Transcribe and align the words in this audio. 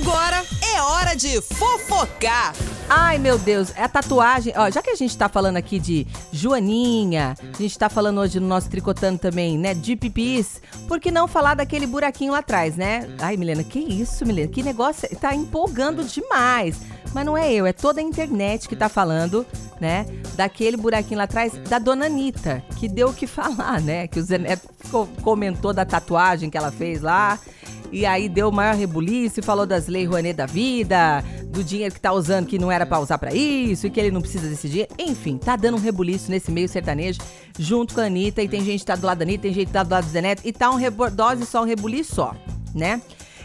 Agora 0.00 0.42
é 0.62 0.80
hora 0.80 1.14
de 1.14 1.42
fofocar. 1.42 2.54
Ai, 2.88 3.18
meu 3.18 3.38
Deus, 3.38 3.70
é 3.76 3.82
a 3.82 3.88
tatuagem. 3.88 4.50
Ó, 4.56 4.70
já 4.70 4.80
que 4.80 4.88
a 4.88 4.94
gente 4.94 5.16
tá 5.16 5.28
falando 5.28 5.58
aqui 5.58 5.78
de 5.78 6.06
Joaninha, 6.32 7.34
a 7.52 7.62
gente 7.62 7.78
tá 7.78 7.90
falando 7.90 8.18
hoje 8.18 8.40
no 8.40 8.48
nosso 8.48 8.70
tricotando 8.70 9.18
também, 9.18 9.58
né, 9.58 9.74
de 9.74 9.96
pipis, 9.96 10.62
por 10.88 10.98
que 10.98 11.10
não 11.10 11.28
falar 11.28 11.54
daquele 11.54 11.86
buraquinho 11.86 12.32
lá 12.32 12.38
atrás, 12.38 12.76
né? 12.76 13.14
Ai, 13.20 13.36
Milena, 13.36 13.62
que 13.62 13.78
isso, 13.78 14.24
Milena? 14.24 14.48
Que 14.48 14.62
negócio, 14.62 15.06
tá 15.18 15.34
empolgando 15.34 16.02
demais. 16.02 16.80
Mas 17.12 17.26
não 17.26 17.36
é 17.36 17.52
eu, 17.52 17.66
é 17.66 17.72
toda 17.72 18.00
a 18.00 18.02
internet 18.02 18.68
que 18.68 18.76
tá 18.76 18.88
falando, 18.88 19.44
né, 19.78 20.06
daquele 20.34 20.78
buraquinho 20.78 21.18
lá 21.18 21.24
atrás 21.24 21.52
da 21.68 21.78
dona 21.78 22.06
Anitta, 22.06 22.64
que 22.78 22.88
deu 22.88 23.08
o 23.08 23.14
que 23.14 23.26
falar, 23.28 23.82
né? 23.82 24.08
Que 24.08 24.18
o 24.18 24.22
Zé 24.22 24.38
Neto 24.38 24.66
comentou 25.22 25.74
da 25.74 25.84
tatuagem 25.84 26.48
que 26.48 26.56
ela 26.56 26.72
fez 26.72 27.02
lá. 27.02 27.38
E 27.92 28.06
aí 28.06 28.28
deu 28.28 28.48
o 28.48 28.52
maior 28.52 28.74
rebuliço, 28.74 29.42
falou 29.42 29.66
das 29.66 29.88
leis 29.88 30.08
Rouanet 30.08 30.36
da 30.36 30.46
vida, 30.46 31.24
do 31.46 31.64
dinheiro 31.64 31.92
que 31.92 32.00
tá 32.00 32.12
usando 32.12 32.46
que 32.46 32.58
não 32.58 32.70
era 32.70 32.86
para 32.86 33.00
usar 33.00 33.18
para 33.18 33.34
isso 33.34 33.86
e 33.86 33.90
que 33.90 33.98
ele 33.98 34.10
não 34.10 34.20
precisa 34.20 34.48
desse 34.48 34.68
dinheiro. 34.68 34.92
Enfim, 34.98 35.36
tá 35.36 35.56
dando 35.56 35.76
um 35.76 35.80
rebuliço 35.80 36.30
nesse 36.30 36.50
meio 36.50 36.68
sertanejo 36.68 37.20
junto 37.58 37.94
com 37.94 38.00
a 38.00 38.04
Anitta. 38.04 38.42
E 38.42 38.48
tem 38.48 38.64
gente 38.64 38.80
que 38.80 38.86
tá 38.86 38.94
do 38.94 39.06
lado 39.06 39.18
da 39.18 39.24
Anitta, 39.24 39.42
tem 39.42 39.52
gente 39.52 39.66
que 39.66 39.72
tá 39.72 39.82
do 39.82 39.90
lado 39.90 40.04
do 40.04 40.10
Zé 40.10 40.20
Neto. 40.20 40.42
E 40.44 40.52
tá 40.52 40.70
um 40.70 40.78
dose 41.12 41.44
só, 41.46 41.62
um 41.62 41.66
rebuliço 41.66 42.14
só, 42.14 42.34
né? 42.74 43.02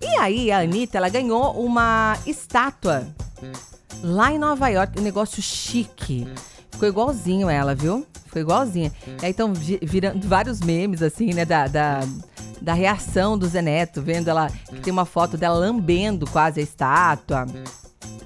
E 0.00 0.06
aí 0.18 0.52
a 0.52 0.60
Anitta, 0.60 0.98
ela 0.98 1.08
ganhou 1.08 1.52
uma 1.60 2.16
estátua 2.24 3.08
lá 4.02 4.32
em 4.32 4.38
Nova 4.38 4.68
York, 4.68 4.98
um 5.00 5.02
negócio 5.02 5.42
chique. 5.42 6.28
Ficou 6.70 6.88
igualzinho 6.88 7.50
ela, 7.50 7.74
viu? 7.74 8.06
Ficou 8.26 8.40
igualzinha. 8.40 8.92
E 9.20 9.24
aí 9.24 9.30
estão 9.32 9.52
virando 9.52 10.28
vários 10.28 10.60
memes, 10.60 11.02
assim, 11.02 11.34
né, 11.34 11.44
da, 11.44 11.66
da 11.66 12.00
da 12.60 12.72
reação 12.72 13.38
do 13.38 13.46
Zé 13.46 13.62
Neto, 13.62 14.02
vendo 14.02 14.28
ela, 14.28 14.50
que 14.66 14.80
tem 14.80 14.92
uma 14.92 15.04
foto 15.04 15.36
dela 15.36 15.58
lambendo 15.58 16.26
quase 16.30 16.60
a 16.60 16.62
estátua. 16.62 17.46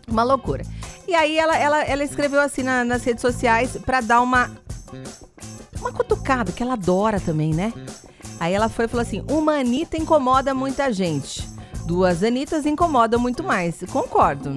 Uma 0.08 0.22
loucura. 0.22 0.64
E 1.06 1.14
aí 1.14 1.38
ela, 1.38 1.56
ela, 1.56 1.84
ela 1.84 2.05
escreveu 2.05 2.41
assim 2.41 2.62
na, 2.62 2.84
nas 2.84 3.05
redes 3.05 3.20
sociais 3.20 3.77
para 3.84 4.00
dar 4.00 4.20
uma 4.20 4.50
uma 5.83 5.92
cutucada, 5.92 6.52
que 6.52 6.62
ela 6.62 6.74
adora 6.74 7.19
também, 7.19 7.52
né? 7.52 7.72
Aí 8.39 8.55
ela 8.55 8.69
foi 8.69 8.84
e 8.84 8.89
falou 8.89 9.02
assim: 9.02 9.24
uma 9.28 9.55
Anitta 9.55 9.97
incomoda 9.97 10.55
muita 10.55 10.92
gente. 10.92 11.48
Duas 11.86 12.22
Anitas 12.22 12.64
incomodam 12.64 13.20
muito 13.20 13.42
mais. 13.42 13.83
Concordo. 13.91 14.56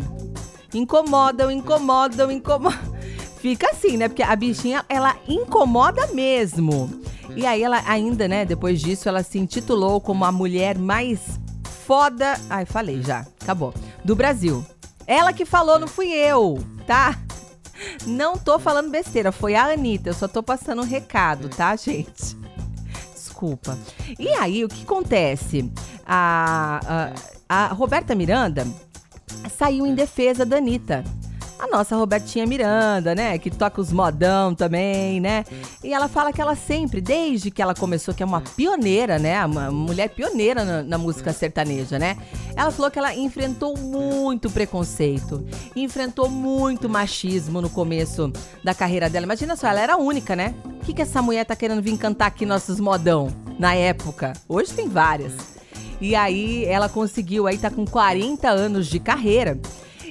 Incomodam, 0.73 1.49
incomodam, 1.51 2.31
incomodam. 2.31 2.95
Fica 3.41 3.71
assim, 3.71 3.97
né? 3.97 4.07
Porque 4.07 4.23
a 4.23 4.35
bichinha, 4.35 4.85
ela 4.87 5.15
incomoda 5.27 6.07
mesmo. 6.07 6.89
E 7.35 7.45
aí 7.45 7.63
ela 7.63 7.81
ainda, 7.85 8.27
né, 8.27 8.45
depois 8.45 8.81
disso, 8.81 9.07
ela 9.07 9.23
se 9.23 9.37
intitulou 9.37 10.01
como 10.01 10.25
a 10.25 10.31
mulher 10.31 10.77
mais 10.77 11.39
foda. 11.85 12.39
Ai, 12.49 12.65
falei 12.65 13.01
já, 13.01 13.25
acabou. 13.41 13.73
Do 14.03 14.15
Brasil. 14.15 14.65
Ela 15.07 15.33
que 15.33 15.45
falou, 15.45 15.77
não 15.77 15.87
fui 15.87 16.09
eu, 16.09 16.57
tá? 16.87 17.17
Não 18.05 18.37
tô 18.37 18.57
falando 18.57 18.89
besteira, 18.89 19.31
foi 19.31 19.55
a 19.55 19.65
Anitta. 19.65 20.09
Eu 20.09 20.13
só 20.13 20.27
tô 20.27 20.41
passando 20.41 20.81
um 20.81 20.85
recado, 20.85 21.49
tá, 21.49 21.75
gente? 21.75 22.35
Desculpa. 23.13 23.77
E 24.17 24.29
aí, 24.29 24.63
o 24.63 24.69
que 24.69 24.83
acontece? 24.83 25.71
A, 26.05 27.11
a, 27.49 27.67
a 27.67 27.73
Roberta 27.73 28.15
Miranda 28.15 28.65
saiu 29.57 29.85
em 29.85 29.93
defesa 29.93 30.45
da 30.45 30.57
Anitta 30.57 31.03
nossa 31.75 31.95
Robertinha 31.95 32.45
Miranda, 32.45 33.13
né? 33.13 33.37
Que 33.37 33.51
toca 33.51 33.81
os 33.81 33.91
modão 33.91 34.55
também, 34.55 35.19
né? 35.19 35.43
E 35.83 35.93
ela 35.93 36.07
fala 36.07 36.31
que 36.31 36.41
ela 36.41 36.55
sempre, 36.55 37.01
desde 37.01 37.51
que 37.51 37.61
ela 37.61 37.75
começou, 37.75 38.13
que 38.13 38.23
é 38.23 38.25
uma 38.25 38.39
pioneira, 38.39 39.19
né? 39.19 39.45
Uma 39.45 39.69
mulher 39.69 40.09
pioneira 40.09 40.63
na, 40.63 40.83
na 40.83 40.97
música 40.97 41.33
sertaneja, 41.33 41.99
né? 41.99 42.17
Ela 42.55 42.71
falou 42.71 42.89
que 42.89 42.97
ela 42.97 43.13
enfrentou 43.13 43.77
muito 43.77 44.49
preconceito, 44.49 45.45
enfrentou 45.75 46.29
muito 46.29 46.87
machismo 46.87 47.61
no 47.61 47.69
começo 47.69 48.31
da 48.63 48.73
carreira 48.73 49.09
dela. 49.09 49.25
Imagina 49.25 49.57
só, 49.57 49.67
ela 49.67 49.81
era 49.81 49.97
única, 49.97 50.33
né? 50.35 50.55
O 50.65 50.85
que, 50.85 50.93
que 50.93 51.01
essa 51.01 51.21
mulher 51.21 51.45
tá 51.45 51.55
querendo 51.55 51.81
vir 51.81 51.97
cantar 51.97 52.27
aqui 52.27 52.45
nossos 52.45 52.79
modão 52.79 53.27
na 53.59 53.75
época? 53.75 54.31
Hoje 54.47 54.71
tem 54.71 54.87
várias. 54.87 55.33
E 55.99 56.15
aí 56.15 56.63
ela 56.65 56.87
conseguiu, 56.87 57.47
aí 57.47 57.57
tá 57.57 57.69
com 57.69 57.85
40 57.85 58.49
anos 58.49 58.87
de 58.87 58.99
carreira. 58.99 59.59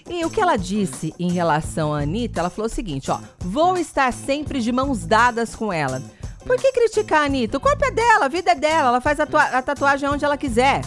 E 0.09 0.25
o 0.25 0.31
que 0.31 0.41
ela 0.41 0.56
disse 0.56 1.15
em 1.19 1.32
relação 1.32 1.94
à 1.94 2.00
Anitta, 2.00 2.41
ela 2.41 2.50
falou 2.50 2.66
o 2.66 2.75
seguinte, 2.75 3.10
ó. 3.10 3.19
Vou 3.38 3.78
estar 3.78 4.12
sempre 4.12 4.60
de 4.60 4.70
mãos 4.70 5.06
dadas 5.06 5.56
com 5.56 5.72
ela. 5.72 6.03
Por 6.44 6.59
que 6.59 6.72
criticar 6.72 7.22
a 7.22 7.25
Anitta? 7.25 7.56
O 7.56 7.60
corpo 7.60 7.84
é 7.84 7.91
dela, 7.91 8.26
a 8.26 8.28
vida 8.28 8.50
é 8.50 8.54
dela, 8.54 8.88
ela 8.88 9.00
faz 9.00 9.19
a, 9.19 9.25
a 9.25 9.62
tatuagem 9.62 10.09
onde 10.09 10.25
ela 10.25 10.37
quiser, 10.37 10.82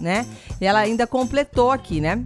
né? 0.00 0.26
E 0.60 0.66
ela 0.66 0.80
ainda 0.80 1.06
completou 1.06 1.70
aqui, 1.70 2.00
né? 2.00 2.24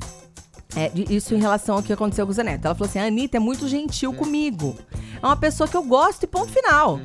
É, 0.75 0.91
isso 1.13 1.35
em 1.35 1.41
relação 1.41 1.77
ao 1.77 1.83
que 1.83 1.93
aconteceu 1.93 2.25
com 2.25 2.33
o 2.33 2.35
Zeneto. 2.35 2.67
Ela 2.67 2.75
falou 2.75 2.89
assim: 2.89 2.99
a 2.99 3.05
Anitta 3.05 3.37
é 3.37 3.41
muito 3.41 3.69
gentil 3.69 4.15
comigo. 4.15 4.77
É 5.23 5.27
uma 5.27 5.37
pessoa 5.37 5.69
que 5.69 5.77
eu 5.77 5.83
gosto 5.83 6.23
e 6.23 6.27
ponto 6.27 6.51
final. 6.53 7.01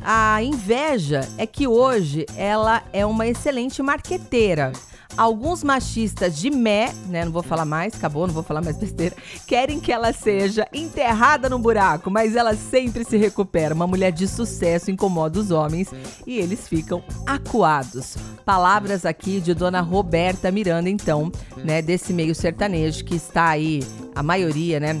A 0.00 0.42
inveja 0.42 1.26
é 1.38 1.46
que 1.46 1.66
hoje 1.66 2.26
ela 2.36 2.82
é 2.92 3.06
uma 3.06 3.26
excelente 3.26 3.82
marqueteira. 3.82 4.72
Alguns 5.16 5.62
machistas 5.62 6.36
de 6.36 6.50
mé, 6.50 6.92
né? 7.06 7.24
Não 7.24 7.30
vou 7.30 7.42
falar 7.42 7.64
mais, 7.64 7.94
acabou, 7.94 8.26
não 8.26 8.34
vou 8.34 8.42
falar 8.42 8.60
mais 8.60 8.76
besteira. 8.76 9.14
Querem 9.46 9.78
que 9.78 9.92
ela 9.92 10.12
seja 10.12 10.66
enterrada 10.72 11.48
no 11.48 11.58
buraco, 11.58 12.10
mas 12.10 12.34
ela 12.34 12.54
sempre 12.56 13.04
se 13.04 13.16
recupera. 13.16 13.74
Uma 13.74 13.86
mulher 13.86 14.10
de 14.10 14.26
sucesso 14.26 14.90
incomoda 14.90 15.38
os 15.38 15.50
homens 15.50 15.88
e 16.26 16.38
eles 16.38 16.66
ficam 16.66 17.02
acuados. 17.26 18.16
Palavras 18.44 19.06
aqui 19.06 19.40
de 19.40 19.54
dona 19.54 19.80
Roberta 19.80 20.50
Miranda, 20.50 20.90
então, 20.90 21.30
né? 21.56 21.80
Desse 21.80 22.12
meio 22.12 22.34
sertanejo 22.34 23.04
que 23.04 23.14
está 23.14 23.50
aí, 23.50 23.82
a 24.14 24.22
maioria, 24.22 24.80
né? 24.80 25.00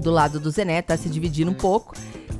Do 0.00 0.10
lado 0.10 0.38
do 0.38 0.50
Zené, 0.50 0.82
tá 0.82 0.96
se 0.96 1.08
dividindo 1.08 1.50
um 1.50 1.54
pouco. 1.54 1.94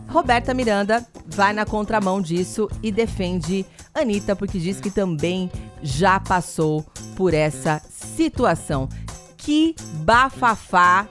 Roberta 0.08 0.52
Miranda 0.52 1.06
vai 1.26 1.52
na 1.52 1.64
contramão 1.64 2.20
disso 2.20 2.68
e 2.82 2.90
defende 2.90 3.64
Anitta, 3.94 4.34
porque 4.34 4.58
diz 4.58 4.80
que 4.80 4.90
também 4.90 5.50
já 5.82 6.20
passou 6.20 6.84
por 7.16 7.34
essa 7.34 7.82
situação. 7.88 8.88
Que 9.36 9.74
bafafá 10.04 11.08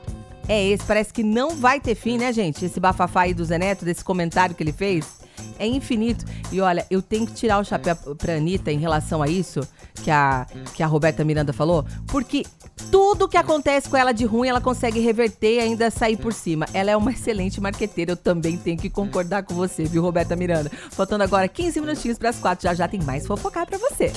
é 0.48 0.68
esse? 0.68 0.84
Parece 0.84 1.14
que 1.14 1.24
não 1.24 1.56
vai 1.56 1.80
ter 1.80 1.96
fim, 1.96 2.18
né, 2.18 2.32
gente? 2.32 2.66
Esse 2.66 2.80
bafafá 2.80 3.22
aí 3.22 3.34
do 3.34 3.44
Zé 3.44 3.58
Neto, 3.58 3.86
desse 3.86 4.04
comentário 4.04 4.56
que 4.56 4.64
ele 4.64 4.74
fez 4.74 5.20
é 5.60 5.68
infinito. 5.68 6.26
E 6.52 6.60
olha, 6.62 6.86
eu 6.90 7.02
tenho 7.02 7.28
que 7.28 7.34
tirar 7.34 7.60
o 7.60 7.64
chapéu 7.64 7.96
pra 8.16 8.36
Anitta 8.36 8.72
em 8.72 8.80
relação 8.80 9.22
a 9.22 9.28
isso 9.28 9.62
que 10.04 10.10
a, 10.10 10.48
que 10.74 10.82
a 10.82 10.88
Roberta 10.88 11.24
Miranda 11.24 11.52
falou, 11.52 11.86
porque 12.08 12.46
tudo 12.90 13.28
que 13.28 13.38
acontece 13.38 13.90
com 13.90 13.98
ela 13.98 14.12
de 14.14 14.26
ruim, 14.26 14.48
ela 14.48 14.62
consegue 14.62 15.00
reverter 15.00 15.56
e 15.56 15.60
ainda 15.60 15.92
sair 15.92 16.18
por 16.18 16.34
cima. 16.34 16.66
Ela 16.74 16.92
é 16.92 16.98
uma 16.98 17.12
excelente 17.12 17.60
marqueteira, 17.60 18.14
eu 18.14 18.18
também 18.18 18.58
tenho 18.58 18.78
que 18.78 18.90
concordar 18.90 19.44
com 19.44 19.54
você, 19.54 19.84
viu, 19.84 20.02
Roberta 20.02 20.36
Miranda? 20.36 20.72
Faltando 20.92 21.24
agora 21.24 21.48
15 21.48 21.80
minutinhos 21.82 22.18
para 22.18 22.30
as 22.30 22.40
quatro, 22.40 22.64
já 22.64 22.74
já 22.74 22.88
tem 22.88 23.02
mais 23.02 23.28
fofocar 23.28 23.66
para 23.66 23.78
você. 23.78 24.12